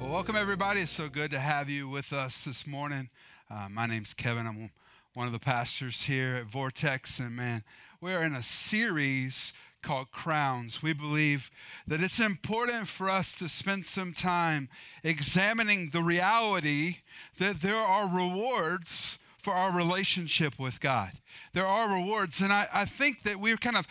[0.00, 0.80] Well, welcome everybody.
[0.80, 3.10] It's so good to have you with us this morning.
[3.50, 4.46] Uh, my name's Kevin.
[4.46, 4.70] I'm
[5.12, 7.62] one of the pastors here at Vortex, and man,
[8.00, 10.82] we're in a series called Crowns.
[10.82, 11.50] We believe
[11.86, 14.70] that it's important for us to spend some time
[15.04, 17.00] examining the reality
[17.38, 21.12] that there are rewards for our relationship with God.
[21.54, 23.86] There are rewards, and I, I think that we're kind of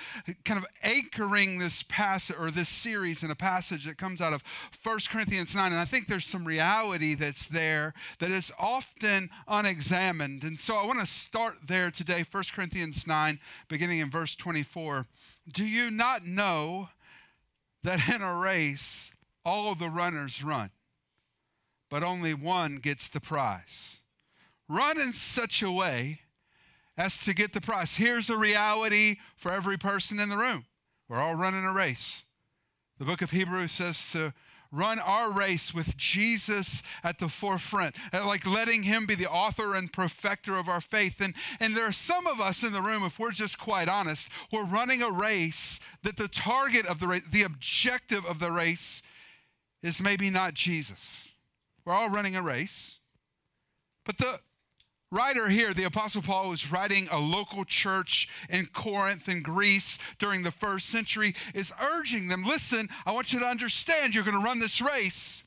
[0.45, 4.43] kind of anchoring this passage or this series in a passage that comes out of
[4.83, 5.71] 1 Corinthians 9.
[5.71, 10.43] And I think there's some reality that's there that is often unexamined.
[10.43, 15.05] And so I want to start there today, 1 Corinthians 9, beginning in verse 24.
[15.51, 16.89] Do you not know
[17.83, 19.11] that in a race
[19.45, 20.69] all the runners run,
[21.89, 23.98] but only one gets the prize?
[24.69, 26.21] Run in such a way
[26.95, 27.95] as to get the prize.
[27.95, 30.65] Here's a reality for every person in the room.
[31.07, 32.23] We're all running a race.
[32.99, 34.33] The book of Hebrews says to
[34.71, 39.91] run our race with Jesus at the forefront, like letting him be the author and
[39.91, 41.19] perfecter of our faith.
[41.19, 44.29] And, and there are some of us in the room, if we're just quite honest,
[44.51, 49.01] we're running a race that the target of the race, the objective of the race
[49.81, 51.27] is maybe not Jesus.
[51.85, 52.97] We're all running a race.
[54.05, 54.39] But the,
[55.11, 60.43] writer here, the Apostle Paul, was writing a local church in Corinth in Greece during
[60.43, 64.43] the first century, is urging them listen, I want you to understand you're going to
[64.43, 65.43] run this race,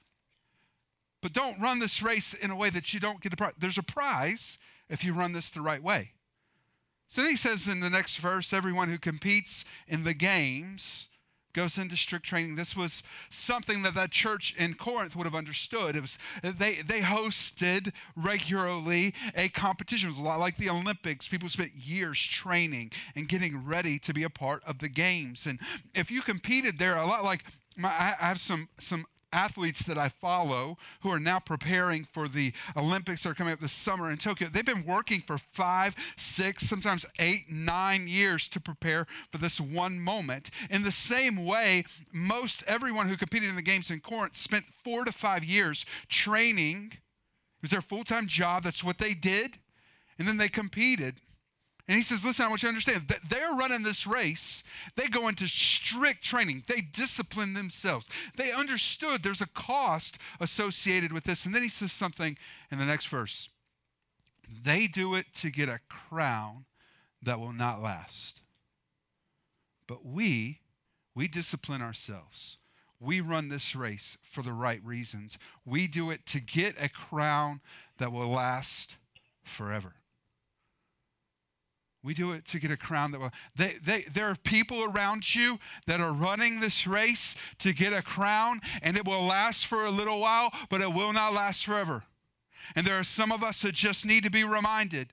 [1.21, 3.55] but don't run this race in a way that you don't get a prize.
[3.59, 6.13] There's a prize if you run this the right way.
[7.09, 11.09] So he says in the next verse everyone who competes in the games
[11.53, 12.57] goes into strict training.
[12.57, 15.97] This was something that that church in Corinth would have understood.
[15.97, 20.09] It was they they hosted regularly a competition.
[20.09, 21.29] It was a lot like the Olympics.
[21.29, 25.47] People spent years training and getting ready to be a part of the games.
[25.47, 25.59] And
[25.95, 27.45] if you competed there, a lot like
[27.77, 32.53] my, I have some some athletes that I follow who are now preparing for the
[32.77, 34.49] Olympics that are coming up this summer in Tokyo.
[34.49, 39.99] They've been working for five, six, sometimes eight, nine years to prepare for this one
[39.99, 40.51] moment.
[40.71, 45.05] In the same way, most everyone who competed in the games in Corinth spent four
[45.05, 46.93] to five years training.
[46.93, 48.65] It was their full time job.
[48.65, 49.59] That's what they did.
[50.19, 51.17] And then they competed.
[51.93, 54.63] And he says, Listen, I want you to understand that they're running this race.
[54.97, 58.07] They go into strict training, they discipline themselves.
[58.35, 61.45] They understood there's a cost associated with this.
[61.45, 62.39] And then he says something
[62.71, 63.51] in the next verse
[64.65, 66.65] they do it to get a crown
[67.21, 68.41] that will not last.
[69.87, 70.61] But we,
[71.15, 72.57] we discipline ourselves.
[73.01, 75.37] We run this race for the right reasons.
[75.67, 77.61] We do it to get a crown
[77.99, 78.97] that will last
[79.45, 79.93] forever.
[82.05, 83.31] We do it to get a crown that will.
[83.55, 88.03] They, they, there are people around you that are running this race to get a
[88.03, 92.03] crown, and it will last for a little while, but it will not last forever.
[92.75, 95.13] And there are some of us that just need to be reminded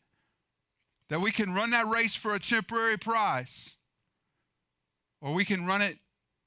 [1.09, 3.75] that we can run that race for a temporary prize,
[5.21, 5.97] or we can run it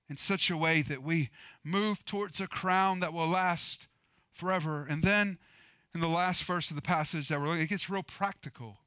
[0.08, 1.30] in such a way that we
[1.64, 3.86] move towards a crown that will last
[4.32, 4.86] forever.
[4.88, 5.38] And then
[5.94, 8.78] in the last verse of the passage that we're looking, it gets real practical.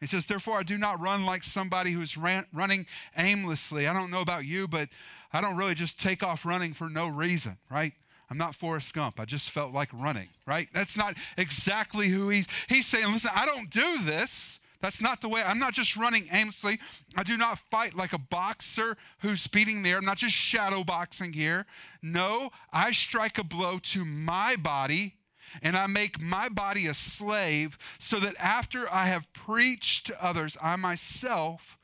[0.00, 2.86] He says, Therefore, I do not run like somebody who's ran, running
[3.16, 3.86] aimlessly.
[3.86, 4.88] I don't know about you, but
[5.32, 7.92] I don't really just take off running for no reason, right?
[8.28, 9.20] I'm not Forrest Gump.
[9.20, 10.68] I just felt like running, right?
[10.74, 12.46] That's not exactly who he's.
[12.68, 14.58] He's saying, Listen, I don't do this.
[14.82, 15.42] That's not the way.
[15.42, 16.78] I'm not just running aimlessly.
[17.16, 19.98] I do not fight like a boxer who's beating the air.
[19.98, 21.64] I'm not just shadow boxing here.
[22.02, 25.14] No, I strike a blow to my body
[25.62, 30.56] and I make my body a slave so that after I have preached to others,
[30.62, 31.78] I myself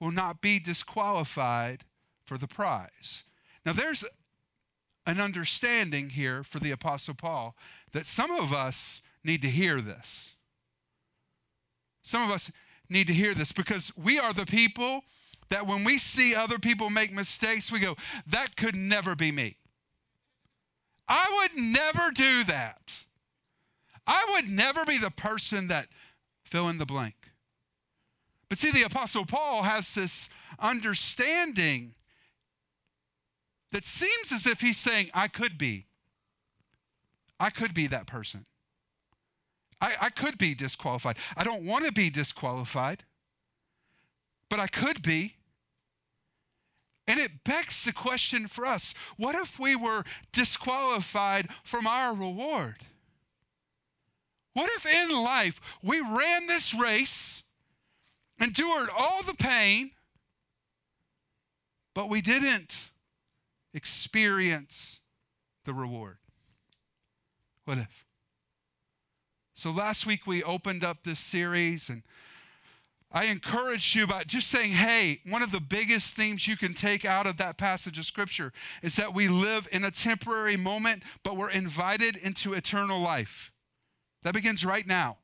[0.00, 1.84] will not be disqualified
[2.24, 3.24] for the prize.
[3.64, 4.04] Now, there's
[5.06, 7.56] an understanding here for the Apostle Paul
[7.92, 10.32] that some of us need to hear this.
[12.02, 12.50] Some of us
[12.88, 15.02] need to hear this because we are the people
[15.50, 17.96] that when we see other people make mistakes, we go,
[18.26, 19.56] that could never be me.
[21.08, 23.04] I would never do that.
[24.06, 25.88] I would never be the person that
[26.44, 27.14] fill in the blank.
[28.48, 30.28] But see, the Apostle Paul has this
[30.58, 31.94] understanding
[33.72, 35.86] that seems as if he's saying, I could be.
[37.40, 38.46] I could be that person.
[39.80, 41.16] I, I could be disqualified.
[41.36, 43.04] I don't want to be disqualified,
[44.48, 45.34] but I could be.
[47.06, 52.76] And it begs the question for us what if we were disqualified from our reward?
[54.54, 57.42] What if in life we ran this race,
[58.40, 59.90] endured all the pain,
[61.92, 62.74] but we didn't
[63.74, 65.00] experience
[65.64, 66.18] the reward?
[67.64, 68.04] What if?
[69.54, 72.02] So last week we opened up this series and
[73.14, 77.04] I encourage you by just saying, hey, one of the biggest themes you can take
[77.04, 78.52] out of that passage of scripture
[78.82, 83.52] is that we live in a temporary moment, but we're invited into eternal life.
[84.22, 85.18] That begins right now.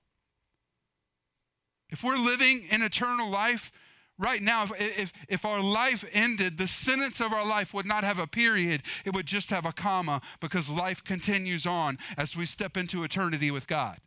[1.90, 3.72] If we're living in eternal life,
[4.20, 8.04] right now, if, if, if, our life ended, the sentence of our life would not
[8.04, 12.46] have a period, it would just have a comma because life continues on as we
[12.46, 13.98] step into eternity with God.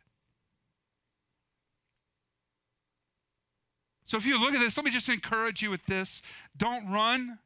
[4.04, 6.22] So if you look at this, let me just encourage you with this.
[6.56, 7.38] Don't run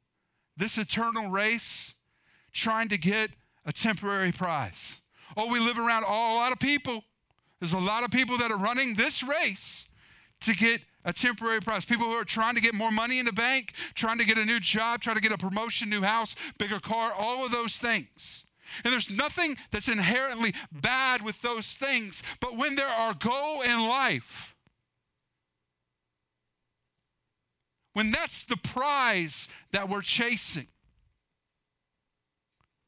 [0.56, 1.94] this eternal race
[2.52, 3.30] trying to get
[3.64, 5.00] a temporary prize.
[5.36, 7.04] Oh, we live around a lot of people.
[7.60, 9.86] There's a lot of people that are running this race
[10.40, 11.84] to get a temporary prize.
[11.84, 14.44] People who are trying to get more money in the bank, trying to get a
[14.44, 18.44] new job, trying to get a promotion, new house, bigger car, all of those things.
[18.84, 22.22] And there's nothing that's inherently bad with those things.
[22.40, 24.54] But when there are goal in life,
[27.92, 30.68] when that's the prize that we're chasing,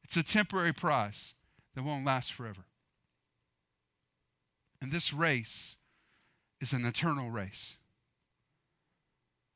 [0.04, 1.34] it's a temporary prize
[1.74, 2.64] that won't last forever.
[4.82, 5.76] And this race
[6.60, 7.76] is an eternal race.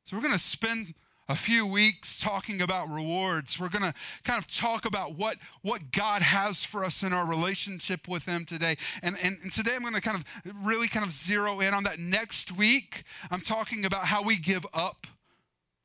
[0.05, 0.95] So we're going to spend
[1.29, 3.59] a few weeks talking about rewards.
[3.59, 3.95] We're going to
[4.25, 8.45] kind of talk about what, what God has for us in our relationship with Him
[8.45, 8.77] today.
[9.03, 11.85] And, and, and today I'm going to kind of really kind of zero in on
[11.85, 11.99] that.
[11.99, 15.07] Next week, I'm talking about how we give up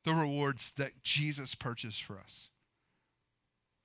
[0.10, 2.48] the rewards that Jesus purchased for us.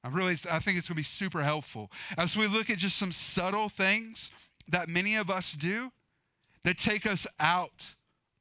[0.03, 2.97] I really I think it's going to be super helpful as we look at just
[2.97, 4.31] some subtle things
[4.69, 5.93] that many of us do
[6.63, 7.95] that take us out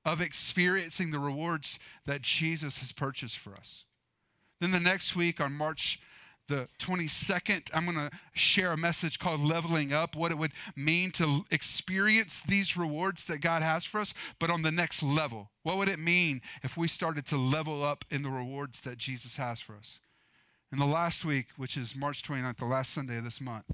[0.05, 3.83] of experiencing the rewards that Jesus has purchased for us.
[4.61, 5.99] Then the next week on March
[6.47, 11.11] the 22nd, I'm going to share a message called Leveling Up, what it would mean
[11.11, 15.49] to experience these rewards that God has for us, but on the next level.
[15.63, 19.37] What would it mean if we started to level up in the rewards that Jesus
[19.37, 19.99] has for us?
[20.71, 23.65] And the last week, which is March 29th, the last Sunday of this month,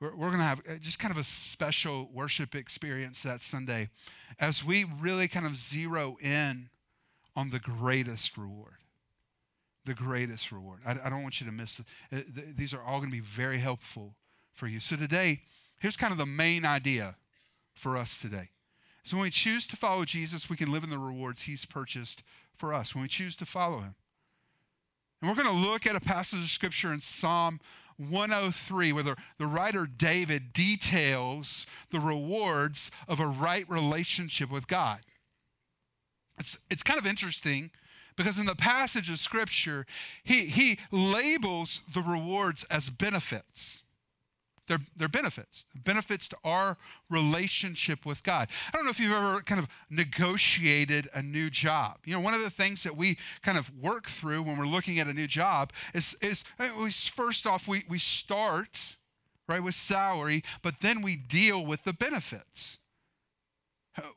[0.00, 3.88] we're, we're going to have uh, just kind of a special worship experience that Sunday
[4.38, 6.68] as we really kind of zero in
[7.36, 8.83] on the greatest reward
[9.84, 10.80] the greatest reward.
[10.86, 11.86] I, I don't want you to miss it.
[12.12, 14.14] Uh, these are all going to be very helpful
[14.52, 14.80] for you.
[14.80, 15.42] So today,
[15.78, 17.16] here's kind of the main idea
[17.74, 18.50] for us today.
[19.02, 22.22] So when we choose to follow Jesus, we can live in the rewards he's purchased
[22.56, 23.94] for us when we choose to follow him.
[25.20, 27.60] And we're going to look at a passage of scripture in Psalm
[27.98, 35.00] 103 where the, the writer David details the rewards of a right relationship with God.
[36.38, 37.70] It's, it's kind of interesting
[38.16, 39.86] because in the passage of Scripture,
[40.22, 43.80] he, he labels the rewards as benefits.
[44.66, 46.78] They're, they're benefits, benefits to our
[47.10, 48.48] relationship with God.
[48.72, 51.98] I don't know if you've ever kind of negotiated a new job.
[52.06, 54.98] You know, one of the things that we kind of work through when we're looking
[55.00, 58.96] at a new job is, is uh, we, first off, we, we start
[59.46, 62.78] right with salary, but then we deal with the benefits.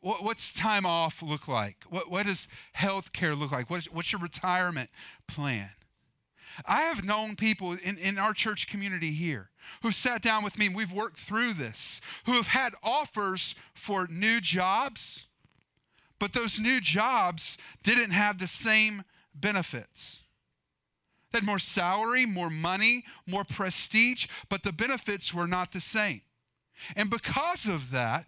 [0.02, 1.78] What's time off look like?
[1.90, 3.70] What, what does health care look like?
[3.70, 4.90] What's, what's your retirement
[5.28, 5.70] plan?
[6.66, 9.50] I have known people in, in our church community here
[9.84, 14.08] who sat down with me and we've worked through this, who have had offers for
[14.08, 15.26] new jobs,
[16.20, 19.04] but those new jobs didn't have the same
[19.36, 20.22] benefits.
[21.32, 26.22] They had more salary, more money, more prestige, but the benefits were not the same.
[26.96, 28.26] And because of that,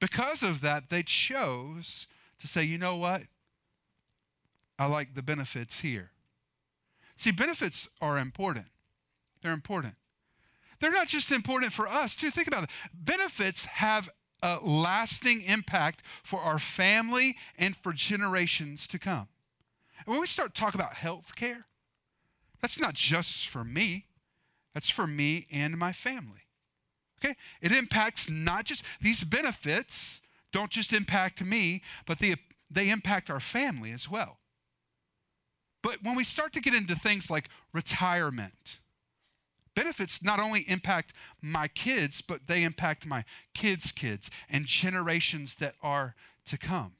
[0.00, 2.06] because of that, they chose
[2.40, 3.22] to say, you know what?
[4.78, 6.10] I like the benefits here.
[7.16, 8.66] See, benefits are important.
[9.42, 9.94] They're important.
[10.80, 12.30] They're not just important for us, too.
[12.30, 12.70] Think about it.
[12.94, 14.08] Benefits have
[14.42, 19.28] a lasting impact for our family and for generations to come.
[20.06, 21.66] And when we start talking about health care,
[22.62, 24.06] that's not just for me,
[24.72, 26.44] that's for me and my family.
[27.22, 27.34] Okay?
[27.60, 30.20] It impacts not just these benefits
[30.52, 32.36] don't just impact me, but they,
[32.70, 34.38] they impact our family as well.
[35.82, 38.78] But when we start to get into things like retirement,
[39.74, 43.24] benefits not only impact my kids, but they impact my
[43.54, 46.14] kids' kids and generations that are
[46.46, 46.92] to come.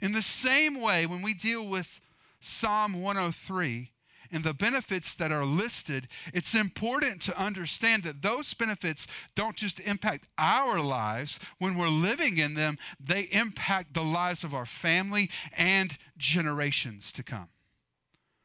[0.00, 2.00] In the same way, when we deal with
[2.40, 3.90] Psalm 103
[4.30, 9.80] and the benefits that are listed, it's important to understand that those benefits don't just
[9.80, 15.30] impact our lives when we're living in them, they impact the lives of our family
[15.56, 17.48] and generations to come.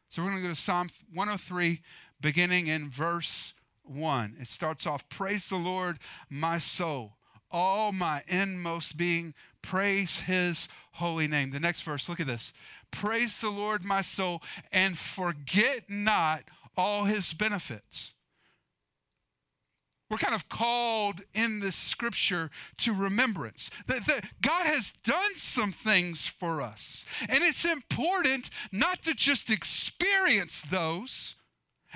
[0.09, 1.81] So we're going to go to Psalm 103,
[2.21, 4.37] beginning in verse 1.
[4.39, 5.99] It starts off Praise the Lord,
[6.29, 7.13] my soul.
[7.49, 11.51] All my inmost being, praise his holy name.
[11.51, 12.53] The next verse, look at this.
[12.93, 16.43] Praise the Lord, my soul, and forget not
[16.77, 18.13] all his benefits.
[20.09, 25.71] We're kind of called in this scripture to remembrance that, that, God has done some
[25.71, 27.03] things for us.
[27.27, 31.33] And it's important not to just experience those,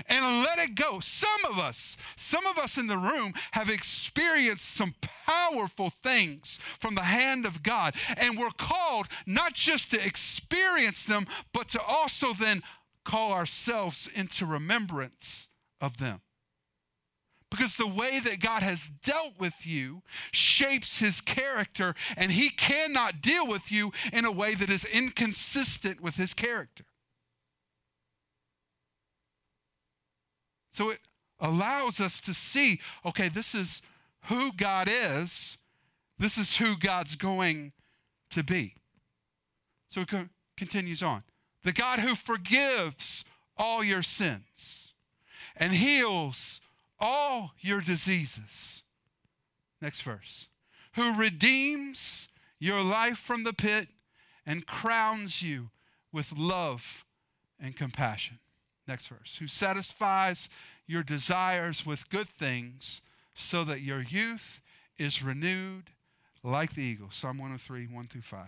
[0.08, 1.00] and let it go.
[1.00, 6.96] Some of us, some of us in the room have experienced some powerful things from
[6.96, 12.34] the hand of God, and we're called not just to experience them, but to also
[12.34, 12.64] then
[13.04, 15.48] call ourselves into remembrance
[15.80, 16.22] of them.
[17.50, 20.02] Because the way that God has dealt with you
[20.32, 26.02] shapes his character, and he cannot deal with you in a way that is inconsistent
[26.02, 26.84] with his character.
[30.78, 31.00] So it
[31.40, 33.82] allows us to see okay, this is
[34.26, 35.58] who God is,
[36.20, 37.72] this is who God's going
[38.30, 38.76] to be.
[39.90, 40.10] So it
[40.56, 41.24] continues on.
[41.64, 43.26] The God who forgives
[43.58, 44.94] all your sins
[45.56, 46.62] and heals
[47.00, 48.84] all your diseases.
[49.82, 50.46] Next verse.
[50.94, 52.28] Who redeems
[52.60, 53.88] your life from the pit
[54.46, 55.72] and crowns you
[56.12, 57.04] with love
[57.60, 58.38] and compassion.
[58.88, 59.38] Next verse.
[59.40, 60.50] Who satisfies
[60.88, 63.02] your desires with good things
[63.34, 64.62] so that your youth
[64.98, 65.92] is renewed
[66.44, 67.10] like the eagle.
[67.12, 68.40] Psalm 103, 1 through 5.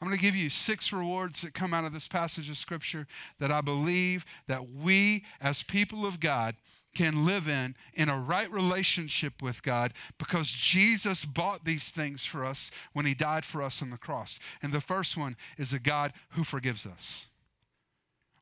[0.00, 3.06] I'm going to give you six rewards that come out of this passage of scripture
[3.38, 6.56] that I believe that we as people of God
[6.94, 12.44] can live in in a right relationship with God because Jesus bought these things for
[12.44, 14.38] us when he died for us on the cross.
[14.62, 17.26] And the first one is a God who forgives us.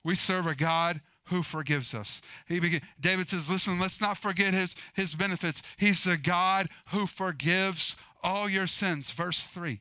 [0.03, 1.01] We serve a God
[1.31, 2.21] who forgives us.
[2.49, 5.63] David says, Listen, let's not forget his, his benefits.
[5.77, 9.11] He's the God who forgives all your sins.
[9.13, 9.81] Verse 3.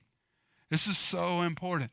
[0.70, 1.92] This is so important.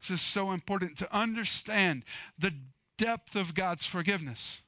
[0.00, 2.04] This is so important to understand
[2.38, 2.52] the
[2.98, 4.58] depth of God's forgiveness.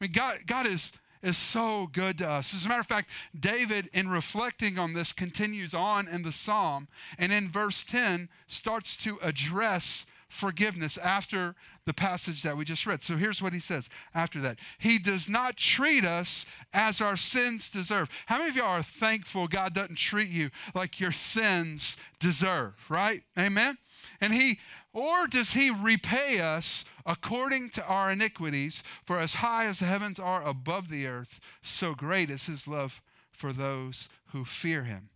[0.00, 2.54] I mean, God, God is, is so good to us.
[2.54, 6.86] As a matter of fact, David, in reflecting on this, continues on in the psalm
[7.18, 11.54] and in verse 10 starts to address forgiveness after
[11.86, 13.02] the passage that we just read.
[13.02, 17.70] So here's what he says after that He does not treat us as our sins
[17.70, 18.08] deserve.
[18.26, 23.22] How many of y'all are thankful God doesn't treat you like your sins deserve, right?
[23.38, 23.78] Amen?
[24.20, 24.58] And he,
[24.92, 28.82] or does he repay us according to our iniquities?
[29.06, 33.00] For as high as the heavens are above the earth, so great is his love
[33.32, 35.10] for those who fear him.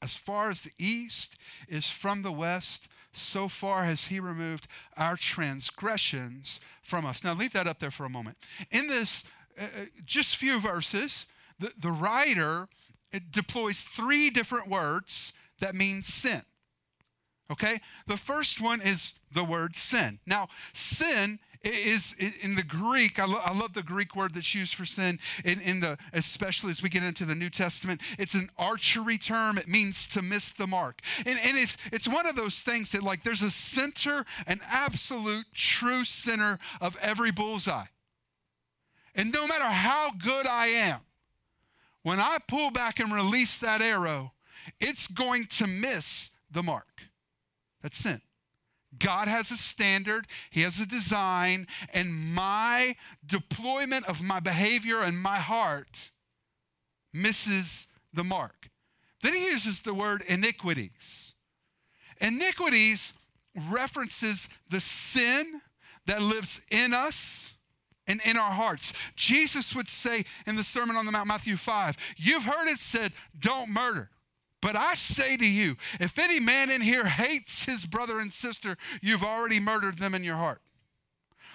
[0.00, 1.36] As far as the east
[1.68, 7.24] is from the west, so far has he removed our transgressions from us.
[7.24, 8.36] Now, leave that up there for a moment.
[8.70, 9.24] In this,
[9.58, 11.26] uh, uh just few verses,
[11.58, 12.68] the, the writer
[13.30, 16.42] deploys three different words that mean sin.
[17.50, 17.80] Okay?
[18.06, 20.18] The first one is the word sin.
[20.26, 24.74] Now, sin is in the Greek, I, lo- I, love the Greek word that's used
[24.74, 28.00] for sin, in, in, the, especially as we get into the New Testament.
[28.18, 29.58] It's an archery term.
[29.58, 31.00] It means to miss the mark.
[31.26, 35.46] And, and it's, it's one of those things that, like, there's a center, an absolute
[35.54, 37.86] true center of every bullseye.
[39.14, 41.00] And no matter how good I am,
[42.02, 44.32] when I pull back and release that arrow,
[44.80, 47.02] it's going to miss the mark.
[47.82, 48.20] That's sin.
[48.98, 55.18] God has a standard, He has a design, and my deployment of my behavior and
[55.18, 56.10] my heart
[57.12, 58.70] misses the mark.
[59.22, 61.32] Then he uses the word iniquities.
[62.20, 63.12] Iniquities
[63.70, 65.60] references the sin
[66.06, 67.54] that lives in us
[68.06, 68.92] and in our hearts.
[69.16, 73.12] Jesus would say in the Sermon on the Mount, Matthew 5, You've heard it said,
[73.38, 74.10] don't murder.
[74.60, 78.76] But I say to you, if any man in here hates his brother and sister,
[79.00, 80.60] you've already murdered them in your heart.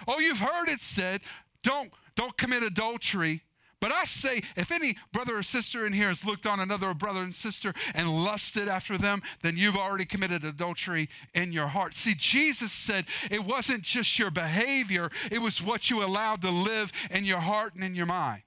[0.08, 1.20] Oh, you've heard it said,
[1.62, 3.42] don't, don't commit adultery.
[3.80, 7.22] But I say, if any brother or sister in here has looked on another brother
[7.22, 11.94] and sister and lusted after them, then you've already committed adultery in your heart.
[11.94, 16.92] See, Jesus said it wasn't just your behavior, it was what you allowed to live
[17.10, 18.42] in your heart and in your mind.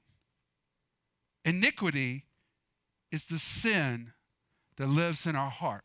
[1.45, 2.25] Iniquity
[3.11, 4.13] is the sin
[4.77, 5.83] that lives in our heart.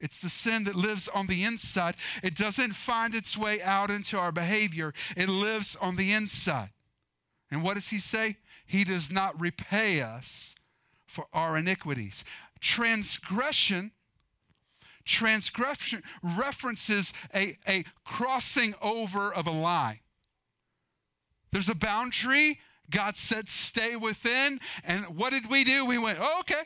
[0.00, 1.96] It's the sin that lives on the inside.
[2.22, 6.70] It doesn't find its way out into our behavior, it lives on the inside.
[7.50, 8.36] And what does he say?
[8.66, 10.54] He does not repay us
[11.06, 12.24] for our iniquities.
[12.60, 13.92] Transgression
[15.06, 16.02] transgression
[16.36, 20.00] references a, a crossing over of a line.
[21.52, 22.58] There's a boundary.
[22.90, 24.60] God said, stay within.
[24.84, 25.86] And what did we do?
[25.86, 26.64] We went, oh, okay.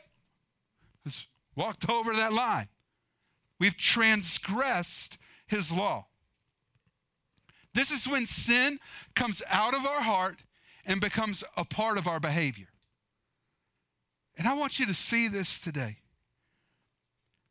[1.05, 2.67] Just walked over that line.
[3.59, 5.17] We've transgressed
[5.47, 6.07] his law.
[7.73, 8.79] This is when sin
[9.15, 10.39] comes out of our heart
[10.85, 12.67] and becomes a part of our behavior.
[14.37, 15.97] And I want you to see this today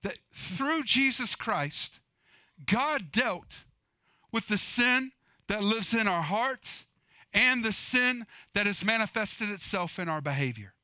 [0.02, 2.00] that through Jesus Christ,
[2.66, 3.64] God dealt
[4.32, 5.12] with the sin
[5.48, 6.86] that lives in our hearts
[7.32, 10.74] and the sin that has manifested itself in our behavior.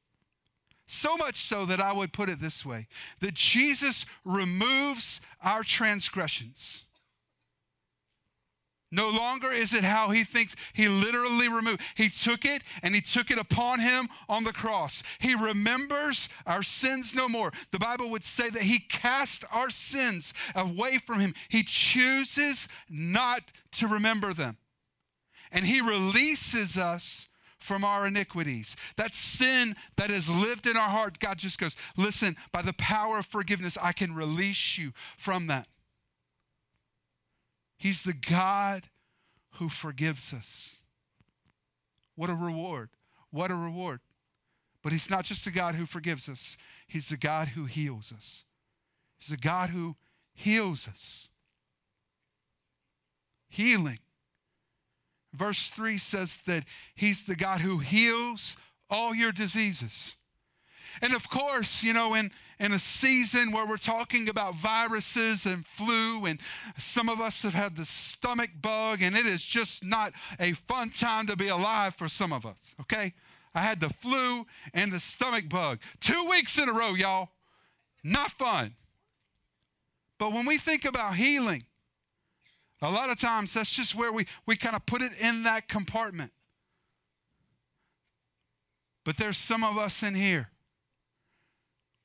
[0.86, 2.86] So much so that I would put it this way
[3.20, 6.82] that Jesus removes our transgressions.
[8.92, 10.54] No longer is it how he thinks.
[10.72, 11.82] He literally removed.
[11.96, 15.02] He took it and he took it upon him on the cross.
[15.18, 17.52] He remembers our sins no more.
[17.72, 21.34] The Bible would say that he cast our sins away from him.
[21.48, 24.56] He chooses not to remember them.
[25.50, 27.26] And he releases us
[27.66, 28.76] from our iniquities.
[28.96, 33.18] That sin that has lived in our heart, God just goes, listen, by the power
[33.18, 35.66] of forgiveness, I can release you from that.
[37.76, 38.84] He's the God
[39.54, 40.76] who forgives us.
[42.14, 42.90] What a reward!
[43.30, 44.00] What a reward.
[44.82, 46.56] But He's not just a God who forgives us,
[46.86, 48.44] He's the God who heals us.
[49.18, 49.96] He's the God who
[50.32, 51.28] heals us.
[53.48, 53.98] Healing
[55.36, 56.64] verse 3 says that
[56.94, 58.56] he's the God who heals
[58.88, 60.16] all your diseases.
[61.02, 65.66] And of course, you know, in, in a season where we're talking about viruses and
[65.66, 66.40] flu, and
[66.78, 70.90] some of us have had the stomach bug, and it is just not a fun
[70.90, 73.12] time to be alive for some of us, okay?
[73.54, 77.30] I had the flu and the stomach bug two weeks in a row, y'all.
[78.04, 78.74] Not fun.
[80.18, 81.62] But when we think about healing,
[82.82, 85.68] a lot of times, that's just where we, we kind of put it in that
[85.68, 86.32] compartment.
[89.04, 90.50] But there's some of us in here.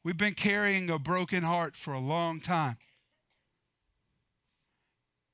[0.03, 2.77] We've been carrying a broken heart for a long time.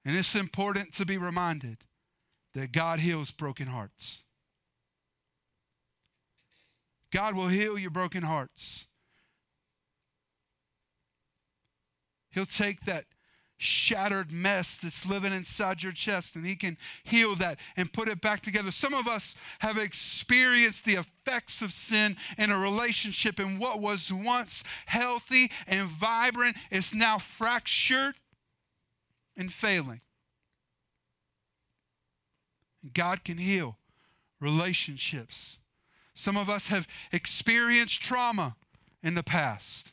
[0.04, 1.78] And it's important to be reminded
[2.54, 4.22] that God heals broken hearts.
[7.12, 8.88] God will heal your broken hearts.
[12.32, 13.06] He'll take that
[13.58, 18.22] shattered mess that's living inside your chest, and He can heal that and put it
[18.22, 18.72] back together.
[18.72, 24.12] Some of us have experienced the effects of sin in a relationship, and what was
[24.12, 28.16] once healthy and vibrant is now fractured
[29.36, 30.02] and failing.
[32.94, 33.78] God can heal
[34.40, 35.58] relationships.
[36.14, 38.56] Some of us have experienced trauma
[39.04, 39.92] in the past.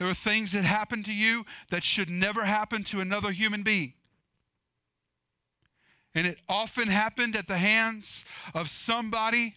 [0.00, 3.92] There are things that happen to you that should never happen to another human being.
[6.14, 9.56] And it often happened at the hands of somebody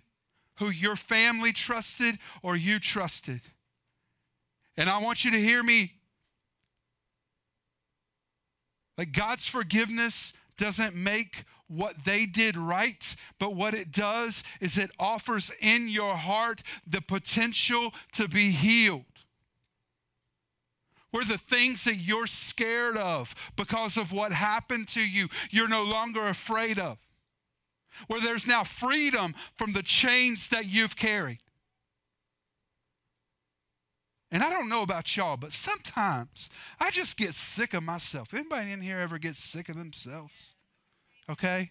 [0.59, 3.39] who your family trusted or you trusted.
[4.75, 5.93] And I want you to hear me.
[8.97, 14.91] Like God's forgiveness doesn't make what they did right, but what it does is it
[14.99, 19.05] offers in your heart the potential to be healed
[21.13, 25.83] where the things that you're scared of because of what happened to you, you're no
[25.83, 26.97] longer afraid of.
[28.07, 31.37] Where there's now freedom from the chains that you've carried.
[34.31, 36.49] And I don't know about y'all, but sometimes
[36.79, 38.33] I just get sick of myself.
[38.33, 40.55] Anybody in here ever get sick of themselves?
[41.29, 41.69] Okay?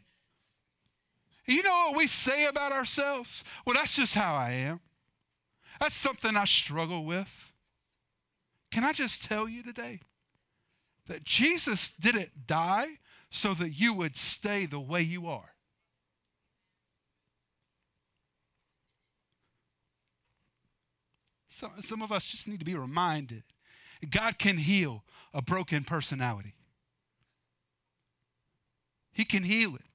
[1.47, 3.43] You know what we say about ourselves?
[3.67, 4.79] Well, that's just how I am.
[5.81, 7.52] That's something I struggle with.
[8.73, 10.01] Can I just tell you today
[11.07, 12.89] that Jesus didn't die
[13.31, 15.51] so that you would stay the way you are?
[21.51, 23.43] Some, some of us just need to be reminded
[24.11, 26.55] God can heal a broken personality,
[29.13, 29.92] He can heal it.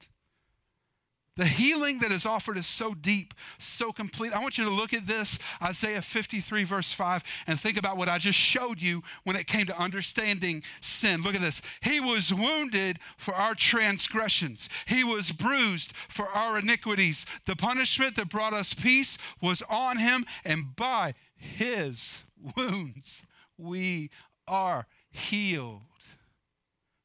[1.38, 4.32] The healing that is offered is so deep, so complete.
[4.32, 8.08] I want you to look at this, Isaiah 53, verse 5, and think about what
[8.08, 11.22] I just showed you when it came to understanding sin.
[11.22, 11.62] Look at this.
[11.80, 17.24] He was wounded for our transgressions, He was bruised for our iniquities.
[17.46, 22.24] The punishment that brought us peace was on Him, and by His
[22.56, 23.22] wounds
[23.56, 24.10] we
[24.48, 25.82] are healed.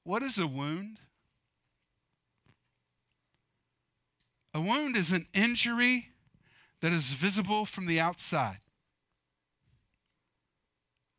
[0.04, 0.98] What is a wound?
[4.54, 6.10] A wound is an injury
[6.82, 8.60] that is visible from the outside.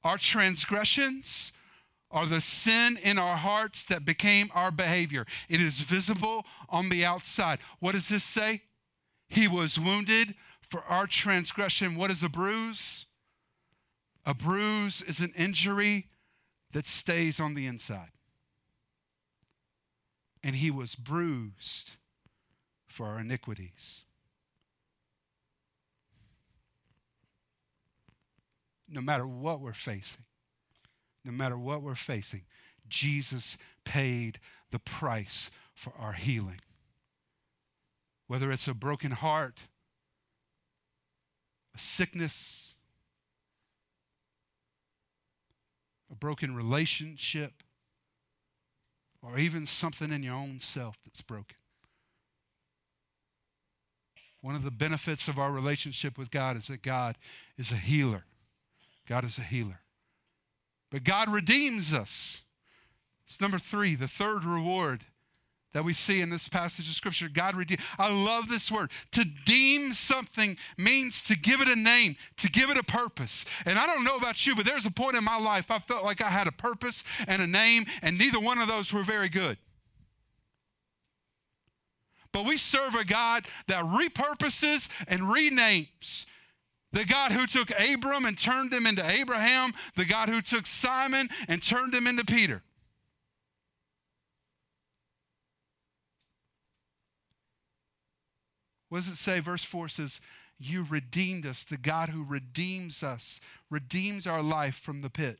[0.04, 1.50] Our transgressions
[2.10, 5.26] are the sin in our hearts that became our behavior.
[5.48, 7.58] It is visible on the outside.
[7.80, 8.62] What does this say?
[9.26, 10.34] He was wounded
[10.70, 11.96] for our transgression.
[11.96, 13.06] What is a bruise?
[14.24, 16.06] A bruise is an injury
[16.72, 18.10] that stays on the inside.
[20.42, 21.92] And he was bruised
[22.94, 24.02] for our iniquities.
[28.88, 30.22] No matter what we're facing,
[31.24, 32.42] no matter what we're facing,
[32.88, 34.38] Jesus paid
[34.70, 36.60] the price for our healing.
[38.28, 39.58] Whether it's a broken heart,
[41.74, 42.74] a sickness,
[46.12, 47.64] a broken relationship,
[49.20, 51.56] or even something in your own self that's broken.
[54.44, 57.16] One of the benefits of our relationship with God is that God
[57.56, 58.24] is a healer.
[59.08, 59.80] God is a healer.
[60.90, 62.42] But God redeems us.
[63.26, 65.02] It's number three, the third reward
[65.72, 67.30] that we see in this passage of scripture.
[67.32, 67.78] God redeem.
[67.98, 68.90] I love this word.
[69.12, 73.46] To deem something means to give it a name, to give it a purpose.
[73.64, 76.04] And I don't know about you, but there's a point in my life I felt
[76.04, 79.30] like I had a purpose and a name, and neither one of those were very
[79.30, 79.56] good.
[82.34, 86.26] But we serve a God that repurposes and renames.
[86.90, 91.30] The God who took Abram and turned him into Abraham, the God who took Simon
[91.46, 92.64] and turned him into Peter.
[98.88, 99.38] What does it say?
[99.38, 100.20] Verse 4 says,
[100.58, 101.62] You redeemed us.
[101.62, 103.38] The God who redeems us,
[103.70, 105.38] redeems our life from the pit.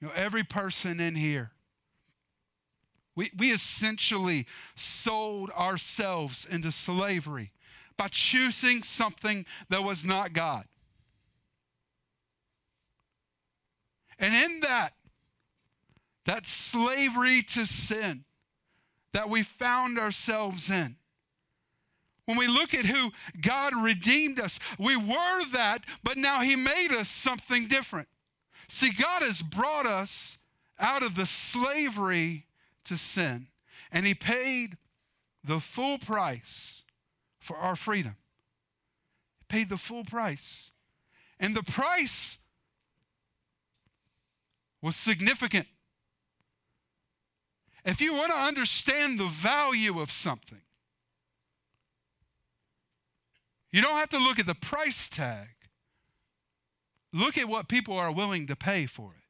[0.00, 1.52] You know, every person in here
[3.18, 7.50] we, we essentially sold ourselves into slavery
[7.96, 10.64] by choosing something that was not God.
[14.20, 14.90] And in that,
[16.26, 18.24] that slavery to sin
[19.14, 20.94] that we found ourselves in,
[22.26, 26.92] when we look at who God redeemed us, we were that, but now He made
[26.92, 28.06] us something different.
[28.68, 30.38] See, God has brought us
[30.78, 32.44] out of the slavery
[32.88, 33.46] to sin,
[33.90, 34.76] and he paid
[35.44, 36.82] the full price
[37.38, 38.16] for our freedom.
[39.38, 40.70] He paid the full price.
[41.40, 42.36] And the price
[44.82, 45.66] was significant.
[47.84, 50.60] If you want to understand the value of something,
[53.70, 55.48] you don't have to look at the price tag.
[57.12, 59.27] Look at what people are willing to pay for it.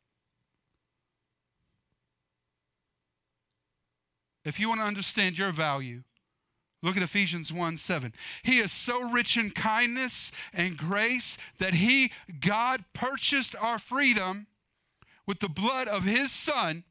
[4.48, 6.02] If you want to understand your value,
[6.82, 8.14] look at Ephesians 1 7.
[8.42, 14.46] He is so rich in kindness and grace that He, God, purchased our freedom
[15.26, 16.84] with the blood of His Son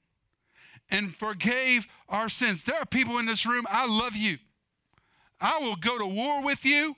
[0.89, 2.63] and forgave our sins.
[2.63, 4.37] There are people in this room, I love you.
[5.41, 6.95] I will go to war with you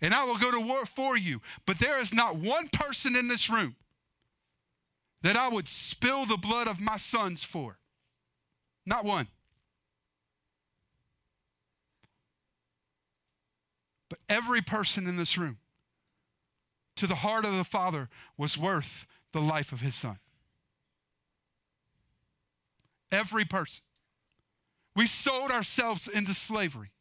[0.00, 1.40] and I will go to war for you.
[1.66, 3.76] But there is not one person in this room
[5.22, 7.78] that I would spill the blood of my sons for.
[8.86, 9.28] Not one.
[14.30, 15.58] Every person in this room,
[16.96, 20.18] to the heart of the Father, was worth the life of his son.
[23.12, 23.82] Every person.
[24.96, 26.92] We sold ourselves into slavery.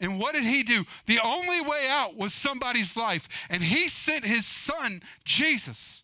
[0.00, 0.84] And what did he do?
[1.06, 3.28] The only way out was somebody's life.
[3.48, 6.02] And he sent his son, Jesus,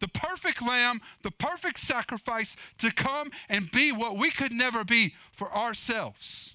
[0.00, 5.14] the perfect lamb, the perfect sacrifice, to come and be what we could never be
[5.32, 6.54] for ourselves.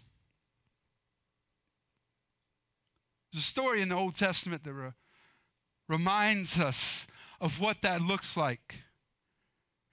[3.31, 4.91] There's a story in the Old Testament that re-
[5.87, 7.07] reminds us
[7.39, 8.81] of what that looks like.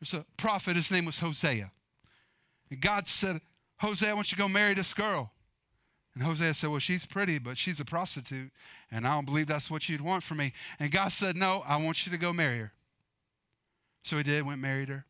[0.00, 1.70] There's a prophet, his name was Hosea.
[2.70, 3.40] And God said,
[3.78, 5.32] Hosea, I want you to go marry this girl.
[6.14, 8.52] And Hosea said, Well, she's pretty, but she's a prostitute,
[8.90, 10.52] and I don't believe that's what you'd want from me.
[10.78, 12.72] And God said, No, I want you to go marry her.
[14.04, 15.06] So he did, went married her,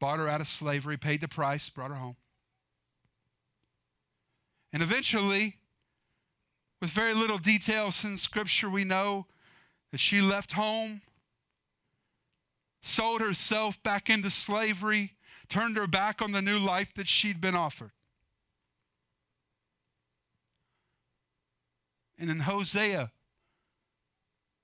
[0.00, 2.16] bought her out of slavery, paid the price, brought her home.
[4.72, 5.56] And eventually,
[6.80, 9.26] with very little details in Scripture, we know
[9.92, 11.02] that she left home,
[12.82, 15.14] sold herself back into slavery,
[15.48, 17.92] turned her back on the new life that she'd been offered.
[22.18, 23.12] And in Hosea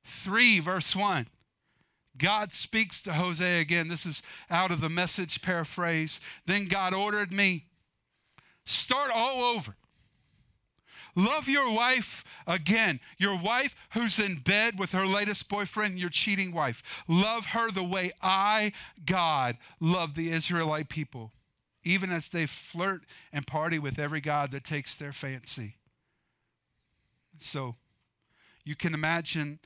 [0.04, 1.28] 3, verse 1,
[2.16, 3.88] God speaks to Hosea again.
[3.88, 6.20] This is out of the message paraphrase.
[6.46, 7.66] Then God ordered me,
[8.64, 9.76] start all over.
[11.14, 13.00] Love your wife again.
[13.18, 16.82] Your wife who's in bed with her latest boyfriend, your cheating wife.
[17.06, 18.72] Love her the way I,
[19.04, 21.32] God, love the Israelite people,
[21.84, 25.76] even as they flirt and party with every God that takes their fancy.
[27.40, 27.76] So
[28.64, 29.58] you can imagine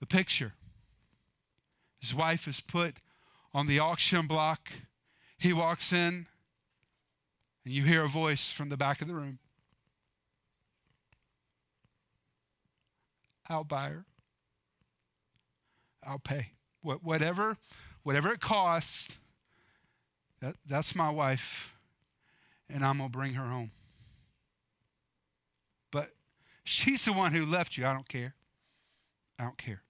[0.00, 0.54] the picture.
[1.98, 2.96] His wife is put
[3.52, 4.70] on the auction block.
[5.36, 6.26] He walks in,
[7.64, 9.40] and you hear a voice from the back of the room
[13.48, 14.04] I'll buy her.
[16.06, 16.52] I'll pay.
[16.82, 17.56] What, whatever,
[18.02, 19.16] whatever it costs,
[20.40, 21.72] that, that's my wife,
[22.70, 23.72] and I'm going to bring her home.
[25.90, 26.10] But
[26.64, 27.86] she's the one who left you.
[27.86, 28.34] I don't care.
[29.38, 29.82] I don't care.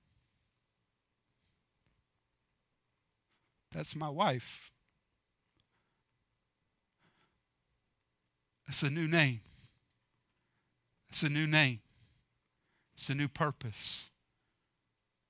[3.75, 4.71] That's my wife.
[8.67, 9.41] That's a new name.
[11.11, 11.81] It's a new name.
[12.99, 14.11] It's a new purpose.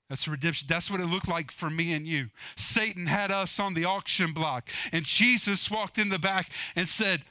[0.09, 0.67] That's redemption.
[0.71, 2.31] That's what it looked like for me and you.
[2.57, 7.25] Satan had us on the auction block, and Jesus walked in the back and said,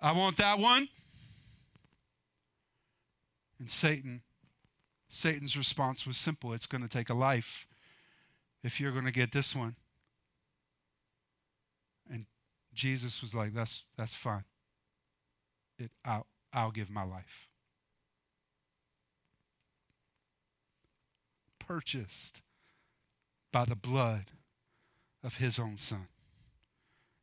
[0.00, 0.88] I want that one.
[3.60, 4.22] And Satan,
[5.08, 7.66] Satan's response was simple it's going to take a life
[8.64, 9.76] if you're going to get this one.
[12.10, 12.26] And
[12.74, 14.44] Jesus was like, That's, that's fine.
[15.78, 17.49] It, I'll, I'll give my life.
[21.70, 22.42] Purchased
[23.52, 24.24] by the blood
[25.22, 26.08] of his own son.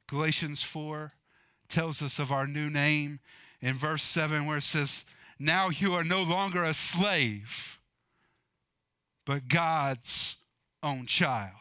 [0.10, 1.12] Galatians 4
[1.68, 3.20] tells us of our new name
[3.62, 5.04] in verse 7 where it says,
[5.38, 7.78] Now you are no longer a slave,
[9.26, 10.38] but God's
[10.82, 11.52] own child.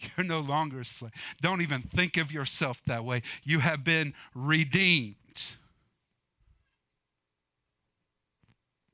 [0.16, 1.12] You're no longer a slave.
[1.42, 3.20] Don't even think of yourself that way.
[3.44, 5.16] You have been redeemed.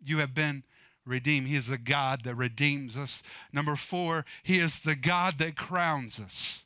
[0.05, 0.64] You have been
[1.07, 1.47] redeem.
[1.47, 3.23] He is the God that redeems us.
[3.53, 6.62] Number four, He is the God that crowns us.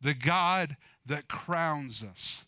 [0.00, 2.44] The God that crowns us.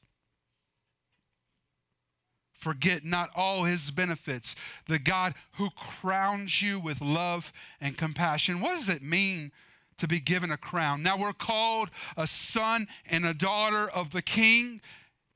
[2.52, 4.54] Forget not all His benefits.
[4.88, 5.68] The God who
[6.00, 8.60] crowns you with love and compassion.
[8.60, 9.52] What does it mean?
[9.98, 11.04] To be given a crown.
[11.04, 14.80] Now we're called a son and a daughter of the king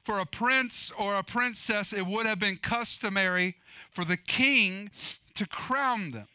[0.08, 3.54] for a prince or a princess, it would have been customary
[3.90, 4.90] for the king
[5.34, 6.26] to crown them.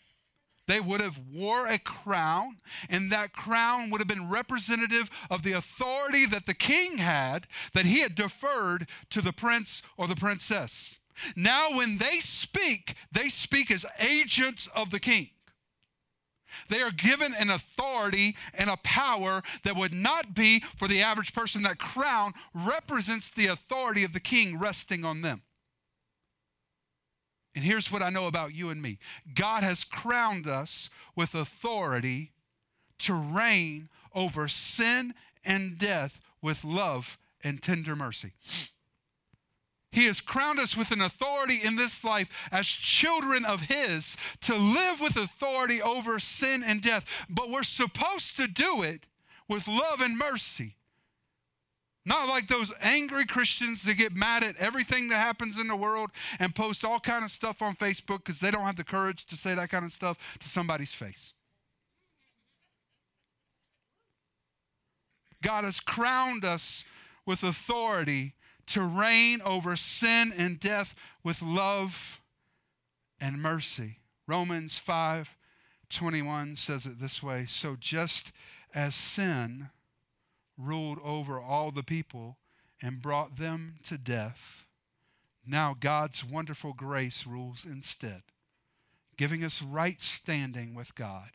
[0.67, 2.57] They would have wore a crown,
[2.88, 7.88] and that crown would have been representative of the authority that the king had, that
[7.88, 10.93] he had deferred to the prince or the princess.
[11.36, 15.31] Now, when they speak, they speak as agents of the king.
[16.69, 21.33] They are given an authority and a power that would not be for the average
[21.33, 21.63] person.
[21.63, 25.41] That crown represents the authority of the king resting on them.
[27.55, 28.99] And here's what I know about you and me
[29.35, 32.31] God has crowned us with authority
[32.99, 35.13] to reign over sin
[35.43, 38.33] and death with love and tender mercy.
[39.93, 44.56] He has crowned us with an authority in this life as children of His to
[44.56, 47.06] live with authority over sin and death.
[47.29, 49.06] But we're supposed to do it
[49.47, 50.77] with love and mercy.
[52.06, 56.10] Not like those angry Christians that get mad at everything that happens in the world
[56.39, 59.38] and post all kind of stuff on Facebook because they don't have the courage to
[59.38, 61.34] say that kind of stuff to somebody's face.
[65.43, 66.84] God has crowned us
[67.27, 68.34] with authority
[68.67, 72.19] to reign over sin and death with love
[73.19, 73.99] and mercy.
[74.28, 75.30] Romans 5
[75.89, 78.32] 21 says it this way So just
[78.73, 79.69] as sin
[80.58, 82.38] ruled over all the people
[82.82, 84.65] and brought them to death.
[85.45, 88.23] Now God's wonderful grace rules instead,
[89.17, 91.32] giving us right standing with God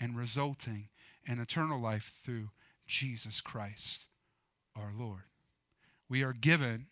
[0.00, 0.88] and resulting
[1.26, 2.50] in eternal life through
[2.86, 4.06] Jesus Christ
[4.76, 5.22] our Lord.
[6.14, 6.86] We are given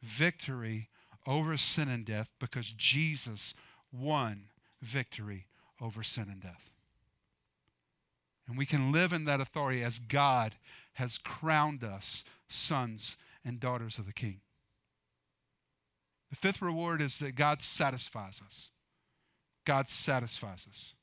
[0.00, 0.88] victory
[1.26, 3.54] over sin and death because Jesus
[3.90, 4.50] won
[4.80, 5.48] victory
[5.80, 6.70] over sin and death.
[8.46, 10.54] And we can live in that authority as God
[10.92, 14.42] has crowned us sons and daughters of the King.
[16.30, 18.70] The fifth reward is that God satisfies us.
[19.64, 20.94] God satisfies us.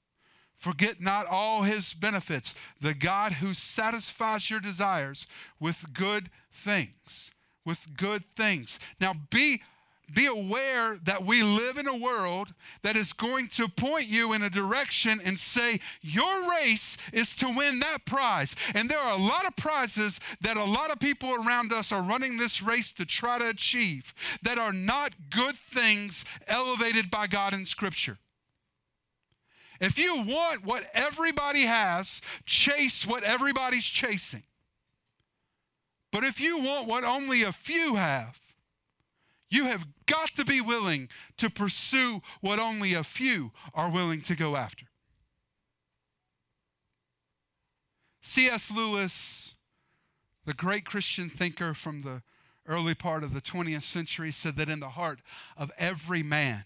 [0.62, 5.26] Forget not all his benefits, the God who satisfies your desires
[5.60, 7.32] with good things.
[7.66, 8.80] With good things.
[9.00, 9.64] Now be
[10.14, 14.42] be aware that we live in a world that is going to point you in
[14.44, 18.54] a direction and say, Your race is to win that prize.
[18.74, 22.04] And there are a lot of prizes that a lot of people around us are
[22.04, 27.54] running this race to try to achieve that are not good things elevated by God
[27.54, 28.18] in Scripture.
[29.82, 34.44] If you want what everybody has, chase what everybody's chasing.
[36.12, 38.40] But if you want what only a few have,
[39.50, 44.36] you have got to be willing to pursue what only a few are willing to
[44.36, 44.86] go after.
[48.22, 48.70] C.S.
[48.70, 49.56] Lewis,
[50.46, 52.22] the great Christian thinker from the
[52.68, 55.22] early part of the 20th century, said that in the heart
[55.58, 56.66] of every man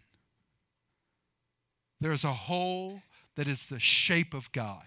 [2.01, 3.01] there is a hole
[3.35, 4.83] that is the shape of God.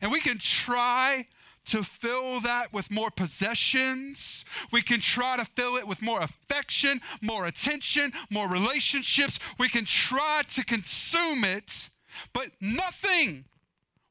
[0.00, 1.26] And we can try
[1.66, 4.44] to fill that with more possessions.
[4.72, 9.38] We can try to fill it with more affection, more attention, more relationships.
[9.58, 11.90] We can try to consume it,
[12.32, 13.44] but nothing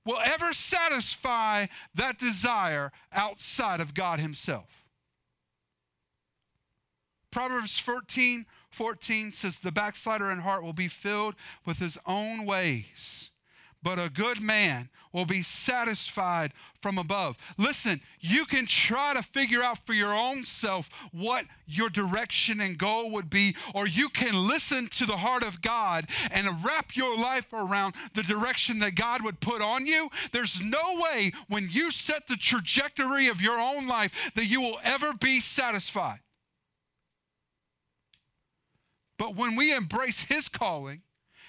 [0.05, 4.69] will ever satisfy that desire outside of God Himself.
[7.31, 11.35] Proverbs 14 14 says, The backslider in heart will be filled
[11.65, 13.29] with his own ways,
[13.81, 17.37] but a good man will be satisfied from above.
[17.57, 22.77] Listen, you can try to figure out for your own self what your direction and
[22.77, 27.17] goal would be, or you can listen to the heart of God and wrap your
[27.17, 30.09] life around the direction that God would put on you.
[30.33, 34.79] There's no way when you set the trajectory of your own life that you will
[34.83, 36.19] ever be satisfied.
[39.17, 41.01] But when we embrace His calling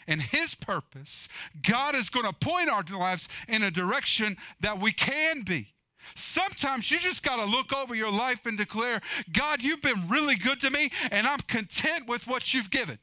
[0.07, 1.29] and His purpose,
[1.63, 5.75] God is going to point our lives in a direction that we can be.
[6.15, 9.01] Sometimes you just got to look over your life and declare,
[9.33, 12.99] God, you've been really good to me, and I'm content with what you've given.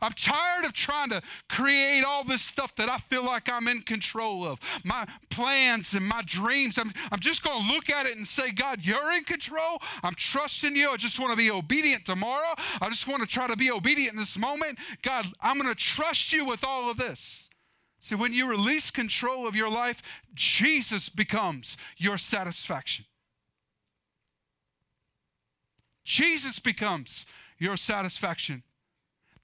[0.00, 3.82] I'm tired of trying to create all this stuff that I feel like I'm in
[3.82, 4.58] control of.
[4.84, 6.78] My plans and my dreams.
[6.78, 9.80] I'm, I'm just going to look at it and say, God, you're in control.
[10.02, 10.90] I'm trusting you.
[10.90, 12.54] I just want to be obedient tomorrow.
[12.80, 14.78] I just want to try to be obedient in this moment.
[15.02, 17.48] God, I'm going to trust you with all of this.
[18.00, 20.02] See, when you release control of your life,
[20.34, 23.04] Jesus becomes your satisfaction.
[26.04, 27.26] Jesus becomes
[27.58, 28.62] your satisfaction.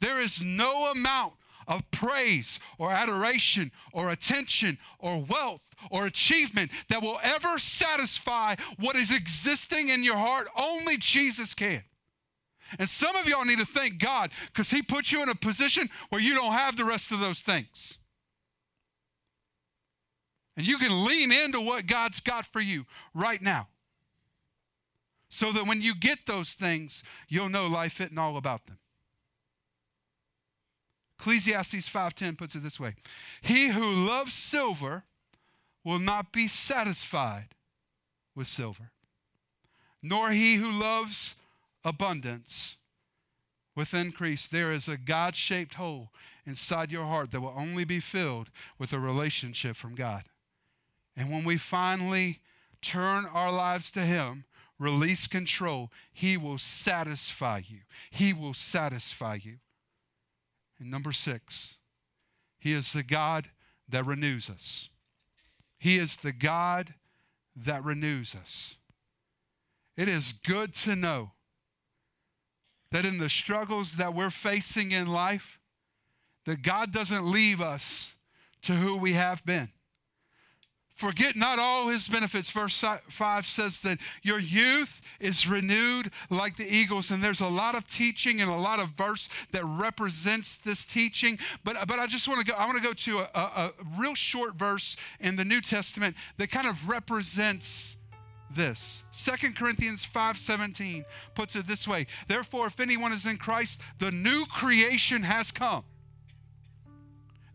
[0.03, 1.35] There is no amount
[1.69, 5.61] of praise or adoration or attention or wealth
[5.93, 10.49] or achievement that will ever satisfy what is existing in your heart.
[10.57, 11.85] Only Jesus can.
[12.81, 15.89] And some of y'all need to thank God because He put you in a position
[16.09, 17.97] where you don't have the rest of those things.
[20.57, 23.69] And you can lean into what God's got for you right now.
[25.29, 28.79] So that when you get those things, you'll know life isn't all about them.
[31.23, 32.97] Ecclesiastes 5:10 puts it this way.
[33.43, 35.05] He who loves silver
[35.85, 37.55] will not be satisfied
[38.35, 38.91] with silver,
[40.03, 41.37] nor he who loves
[41.85, 42.77] abundance
[43.77, 44.49] with increase.
[44.49, 46.13] There is a God shaped hole
[46.45, 50.25] inside your heart that will only be filled with a relationship from God.
[51.15, 52.41] And when we finally
[52.81, 54.45] turn our lives to Him,
[54.77, 57.83] release control, He will satisfy you.
[58.11, 59.61] He will satisfy you.
[60.83, 61.77] And number six,
[62.59, 63.49] He is the God
[63.89, 64.89] that renews us.
[65.79, 66.95] He is the God
[67.55, 68.75] that renews us.
[69.97, 71.31] It is good to know
[72.91, 75.61] that in the struggles that we're facing in life,
[76.47, 78.15] that God doesn't leave us
[78.63, 79.69] to who we have been.
[80.95, 82.51] Forget not all his benefits.
[82.51, 87.11] Verse 5 says that your youth is renewed like the eagles.
[87.11, 91.39] And there's a lot of teaching and a lot of verse that represents this teaching.
[91.65, 93.73] But, but I just want to go, I want to go to a, a, a
[93.99, 97.97] real short verse in the New Testament that kind of represents
[98.55, 99.03] this.
[99.13, 101.05] Second Corinthians 5:17
[101.35, 102.07] puts it this way.
[102.29, 105.85] Therefore, if anyone is in Christ, the new creation has come.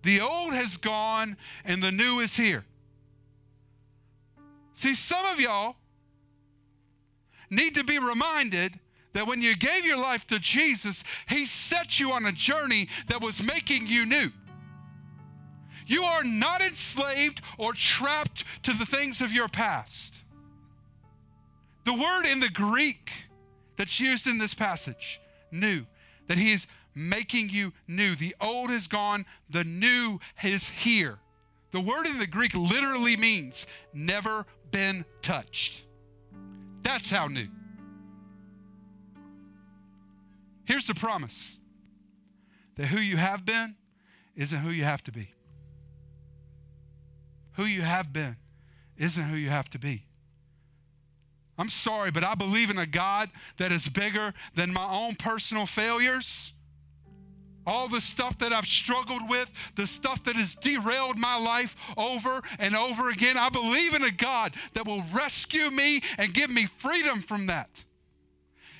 [0.04, 2.66] The old has gone and the new is here.
[4.78, 5.76] See, some of y'all
[7.50, 8.80] need to be reminded
[9.14, 13.20] that when you gave your life to Jesus, He set you on a journey that
[13.20, 14.30] was making you new.
[15.88, 20.14] You are not enslaved or trapped to the things of your past.
[21.86, 23.12] The word in the Greek
[23.78, 25.20] that's used in this passage,
[25.52, 25.88] new,
[26.28, 28.16] that he is making you new.
[28.16, 31.18] The old is gone, the new is here.
[31.72, 35.84] The word in the Greek literally means never been touched.
[36.84, 37.48] That's how new.
[40.66, 41.58] Here's the promise
[42.76, 43.76] that who you have been
[44.36, 45.34] isn't who you have to be.
[47.54, 48.38] Who you have been
[48.98, 50.04] isn't who you have to be.
[51.58, 55.66] I'm sorry, but I believe in a God that is bigger than my own personal
[55.66, 56.54] failures.
[57.68, 62.42] All the stuff that I've struggled with, the stuff that has derailed my life over
[62.60, 63.38] and over again.
[63.38, 67.70] I believe in a God that will rescue me and give me freedom from that.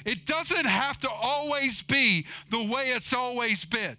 [0.06, 3.98] It doesn't have to always be the way it's always been.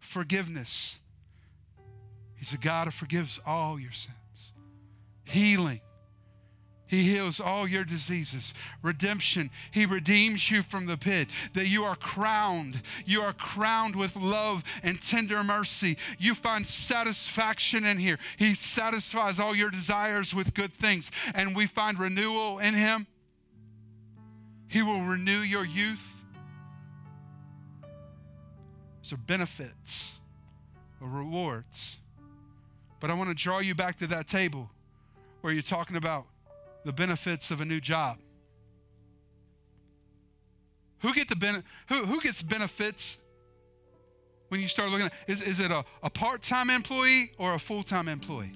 [0.00, 0.98] Forgiveness.
[2.34, 4.52] He's a God who forgives all your sins.
[5.24, 5.80] Healing.
[6.86, 8.52] He heals all your diseases.
[8.82, 9.50] Redemption.
[9.70, 11.28] He redeems you from the pit.
[11.54, 12.82] That you are crowned.
[13.06, 15.96] You are crowned with love and tender mercy.
[16.18, 18.18] You find satisfaction in here.
[18.36, 21.10] He satisfies all your desires with good things.
[21.34, 23.06] And we find renewal in Him.
[24.68, 26.02] He will renew your youth.
[29.02, 30.20] So, benefits
[31.00, 31.98] or rewards.
[33.00, 34.70] But I want to draw you back to that table
[35.42, 36.26] where you're talking about
[36.84, 38.18] the benefits of a new job.
[41.00, 43.18] Who, get the ben- who, who gets benefits
[44.48, 48.08] when you start looking at is, is it a, a part-time employee or a full-time
[48.08, 48.52] employee?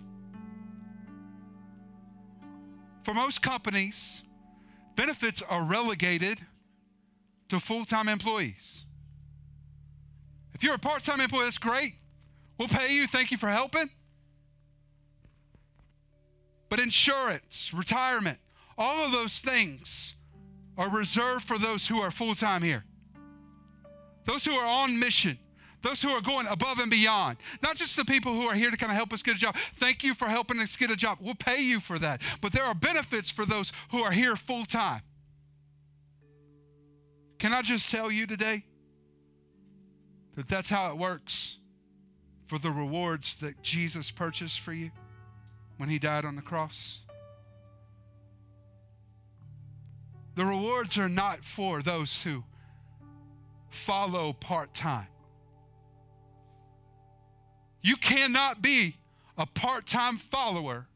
[3.04, 4.22] For most companies,
[4.96, 6.38] benefits are relegated
[7.48, 8.84] to full-time employees.
[10.54, 11.94] If you're a part-time employee, that's great.
[12.58, 13.06] We'll pay you.
[13.06, 13.90] Thank you for helping.
[16.68, 18.38] But insurance, retirement,
[18.76, 20.14] all of those things
[20.76, 22.84] are reserved for those who are full time here.
[24.24, 25.38] Those who are on mission,
[25.82, 27.38] those who are going above and beyond.
[27.62, 29.56] Not just the people who are here to kind of help us get a job.
[29.76, 31.18] Thank you for helping us get a job.
[31.20, 32.20] We'll pay you for that.
[32.40, 35.00] But there are benefits for those who are here full time.
[37.38, 38.64] Can I just tell you today
[40.34, 41.56] that that's how it works
[42.46, 44.90] for the rewards that Jesus purchased for you?
[45.78, 46.98] When he died on the cross.
[50.34, 52.44] The rewards are not for those who
[53.70, 55.08] follow part time.
[57.80, 58.96] You cannot be
[59.36, 60.86] a part time follower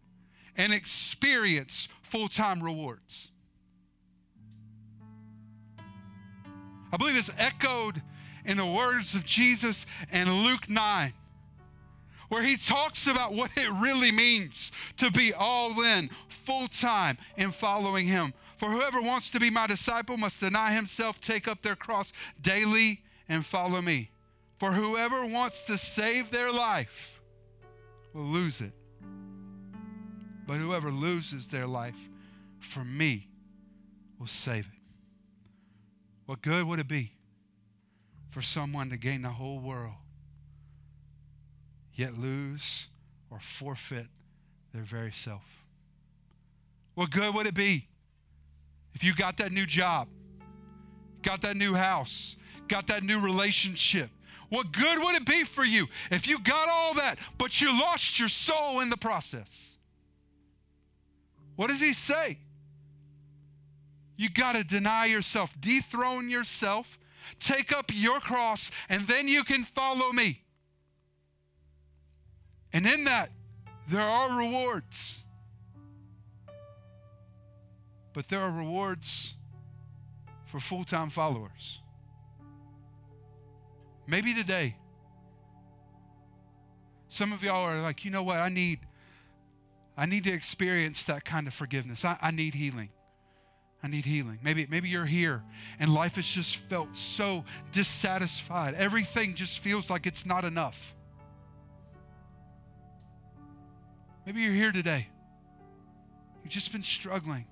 [0.56, 3.30] and experience full time rewards.
[6.92, 8.02] I believe it's echoed
[8.44, 11.14] in the words of Jesus in Luke 9
[12.32, 16.08] where he talks about what it really means to be all in,
[16.46, 18.32] full time in following him.
[18.56, 22.10] For whoever wants to be my disciple must deny himself, take up their cross
[22.40, 24.10] daily, and follow me.
[24.58, 27.20] For whoever wants to save their life
[28.14, 28.72] will lose it.
[30.46, 32.08] But whoever loses their life
[32.60, 33.28] for me
[34.18, 34.80] will save it.
[36.24, 37.12] What good would it be
[38.30, 40.01] for someone to gain the whole world
[41.94, 42.86] yet lose
[43.30, 44.06] or forfeit
[44.72, 45.42] their very self.
[46.94, 47.86] What good would it be
[48.94, 50.08] if you got that new job,
[51.22, 52.36] got that new house,
[52.68, 54.10] got that new relationship?
[54.50, 58.18] What good would it be for you if you got all that, but you lost
[58.18, 59.76] your soul in the process?
[61.56, 62.38] What does he say?
[64.16, 66.98] You got to deny yourself, dethrone yourself,
[67.40, 70.41] take up your cross, and then you can follow me.
[72.72, 73.30] And in that,
[73.88, 75.24] there are rewards.
[78.12, 79.34] But there are rewards
[80.46, 81.80] for full time followers.
[84.06, 84.76] Maybe today,
[87.08, 88.38] some of y'all are like, you know what?
[88.38, 88.80] I need,
[89.96, 92.04] I need to experience that kind of forgiveness.
[92.04, 92.90] I, I need healing.
[93.82, 94.38] I need healing.
[94.42, 95.42] Maybe, maybe you're here
[95.78, 98.74] and life has just felt so dissatisfied.
[98.74, 100.94] Everything just feels like it's not enough.
[104.26, 105.08] Maybe you're here today.
[106.42, 107.46] You've just been struggling.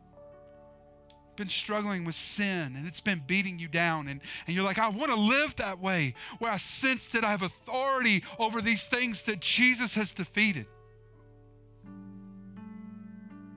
[1.36, 4.08] Been struggling with sin and it's been beating you down.
[4.08, 7.30] And, and you're like, I want to live that way where I sense that I
[7.30, 10.66] have authority over these things that Jesus has defeated.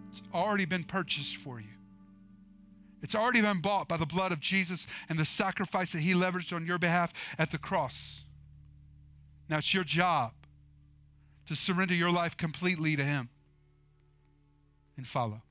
[0.09, 1.67] It's already been purchased for you.
[3.01, 6.53] It's already been bought by the blood of Jesus and the sacrifice that he leveraged
[6.53, 8.23] on your behalf at the cross.
[9.49, 10.31] Now it's your job
[11.47, 13.29] to surrender your life completely to him
[14.97, 15.41] and follow.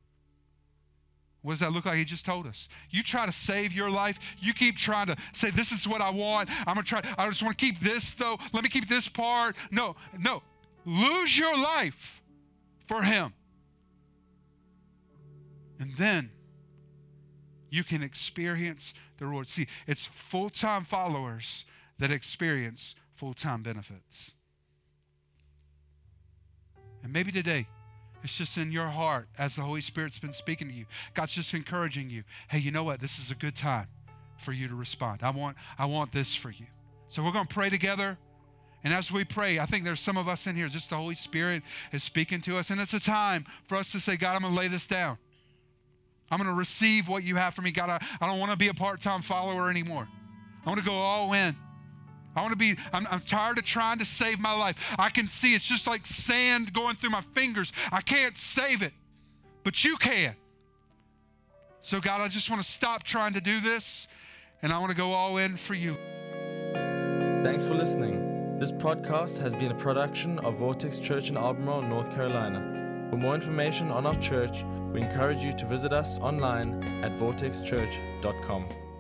[1.43, 1.97] What does that look like?
[1.97, 2.69] He just told us.
[2.91, 4.19] You try to save your life.
[4.39, 6.49] You keep trying to say, This is what I want.
[6.67, 7.03] I'm going to try.
[7.19, 8.39] I just want to keep this, though.
[8.53, 9.57] Let me keep this part.
[9.71, 10.43] No, no.
[10.85, 12.23] Lose your life
[12.87, 13.33] for Him.
[15.81, 16.31] And then
[17.71, 19.49] you can experience the reward.
[19.49, 21.65] See, it's full time followers
[21.99, 24.35] that experience full time benefits.
[27.03, 27.67] And maybe today,
[28.23, 30.87] it's just in your heart as the Holy Spirit's been speaking to you.
[31.15, 32.23] God's just encouraging you.
[32.49, 33.01] Hey, you know what?
[33.01, 33.89] This is a good time
[34.39, 35.21] for you to respond.
[35.23, 36.67] I want, I want this for you.
[37.09, 38.17] So we're going to pray together.
[38.85, 41.15] And as we pray, I think there's some of us in here, just the Holy
[41.15, 42.71] Spirit is speaking to us.
[42.71, 45.19] And it's a time for us to say, God, I'm going to lay this down.
[46.31, 47.71] I'm going to receive what you have for me.
[47.71, 50.09] God, I, I don't want to be a part time follower anymore.
[50.65, 51.57] I want to go all in.
[52.35, 54.77] I want to be, I'm, I'm, tired of trying to save my life.
[54.99, 57.73] I can see it's just like sand going through my fingers.
[57.91, 58.93] I can't save it,
[59.65, 60.35] but you can.
[61.83, 64.07] So, God, I just want to stop trying to do this
[64.63, 65.97] and I want to go all in for you.
[67.45, 68.59] Thanks for listening.
[68.59, 73.09] This podcast has been a production of Vortex Church in Albemarle, North Carolina.
[73.11, 78.92] For more information on our church, we encourage you to visit us online at vortexchurch.com.